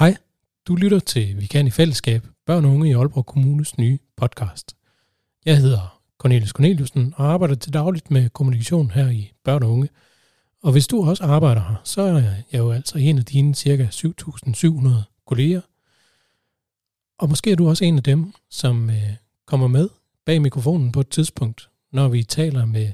[0.00, 0.16] Hej,
[0.68, 4.76] du lytter til Vi kan i fællesskab, børn og unge i Aalborg Kommunes nye podcast.
[5.44, 9.88] Jeg hedder Cornelius Corneliusen og arbejder til dagligt med kommunikation her i børn og unge.
[10.62, 12.14] Og hvis du også arbejder her, så er
[12.52, 15.60] jeg jo altså en af dine cirka 7.700 kolleger.
[17.18, 19.14] Og måske er du også en af dem, som øh,
[19.46, 19.88] kommer med
[20.26, 22.92] bag mikrofonen på et tidspunkt, når vi taler med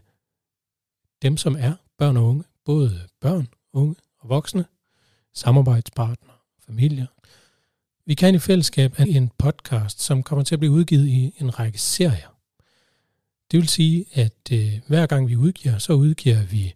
[1.23, 4.65] dem, som er børn og unge, både børn, unge og voksne,
[5.35, 6.36] samarbejdspartnere,
[6.67, 7.07] familier.
[8.07, 11.59] Vi kan i fællesskab have en podcast, som kommer til at blive udgivet i en
[11.59, 12.37] række serier.
[13.51, 16.75] Det vil sige, at øh, hver gang vi udgiver, så udgiver vi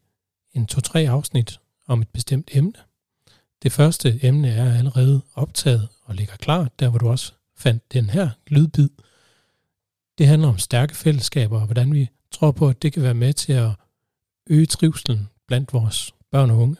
[0.54, 2.72] en to-tre afsnit om et bestemt emne.
[3.62, 8.10] Det første emne er allerede optaget og ligger klar, der hvor du også fandt den
[8.10, 8.88] her lydbid.
[10.18, 13.32] Det handler om stærke fællesskaber og hvordan vi tror på, at det kan være med
[13.32, 13.70] til at
[14.50, 16.76] øge trivselen blandt vores børn og unge.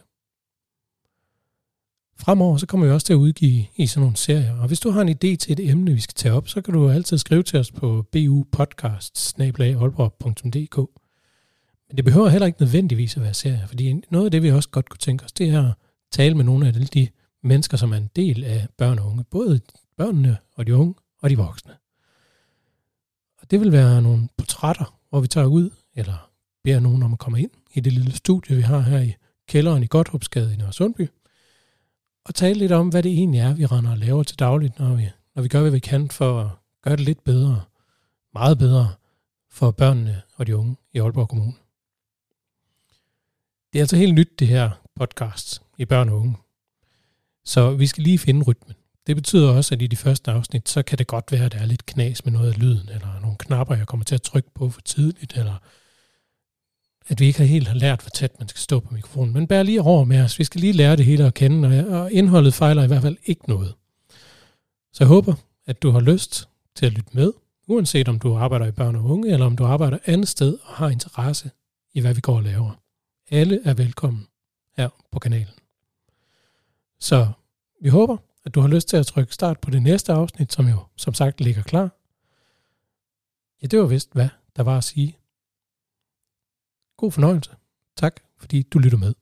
[2.21, 4.91] Fremover så kommer vi også til at udgive i sådan nogle serier, og hvis du
[4.91, 7.43] har en idé til et emne, vi skal tage op, så kan du altid skrive
[7.43, 9.39] til os på bupodcast
[11.89, 14.69] Men det behøver heller ikke nødvendigvis at være serier, fordi noget af det, vi også
[14.69, 15.75] godt kunne tænke os, det er at
[16.13, 17.09] tale med nogle af de
[17.43, 19.61] mennesker, som er en del af børn og unge, både
[19.97, 21.73] børnene og de unge og de voksne.
[23.43, 26.31] Og det vil være nogle portrætter, hvor vi tager ud, eller
[26.65, 29.15] beder nogen om at komme ind i det lille studie, vi har her i
[29.49, 31.09] kælderen i Godthåbsgade i Nørresundby,
[32.25, 34.95] og tale lidt om, hvad det egentlig er, vi render og laver til dagligt, når
[34.95, 36.51] vi, når vi gør, hvad vi kan for at
[36.83, 37.63] gøre det lidt bedre,
[38.35, 38.93] meget bedre
[39.51, 41.55] for børnene og de unge i Aalborg Kommune.
[43.73, 46.37] Det er altså helt nyt, det her podcast i børn og unge.
[47.45, 48.77] Så vi skal lige finde rytmen.
[49.07, 51.59] Det betyder også, at i de første afsnit, så kan det godt være, at der
[51.59, 54.51] er lidt knas med noget af lyden, eller nogle knapper, jeg kommer til at trykke
[54.55, 55.57] på for tidligt, eller
[57.11, 59.35] at vi ikke helt har lært, hvor tæt man skal stå på mikrofonen.
[59.35, 60.39] Men bær lige over med os.
[60.39, 63.49] Vi skal lige lære det hele at kende, og indholdet fejler i hvert fald ikke
[63.49, 63.75] noget.
[64.93, 65.35] Så jeg håber,
[65.67, 67.33] at du har lyst til at lytte med,
[67.67, 70.75] uanset om du arbejder i børn og unge, eller om du arbejder andet sted og
[70.75, 71.51] har interesse
[71.95, 72.81] i, hvad vi går og laver.
[73.31, 74.27] Alle er velkommen
[74.77, 75.55] her på kanalen.
[77.01, 77.29] Så
[77.81, 80.69] vi håber, at du har lyst til at trykke start på det næste afsnit, som
[80.69, 81.91] jo som sagt ligger klar.
[83.63, 85.20] Ja, det var vist, hvad der var at sige
[87.01, 87.51] God fornøjelse.
[87.97, 89.15] Tak, fordi du lytter med.